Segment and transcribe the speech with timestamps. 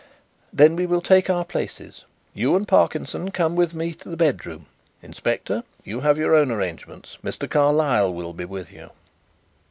[0.51, 2.05] "Then we will take our places.
[2.33, 4.65] You and Parkinson come with me to the bedroom.
[5.03, 7.19] Inspector, you have your own arrangements.
[7.23, 7.47] Mr.
[7.47, 8.89] Carlyle will be with you."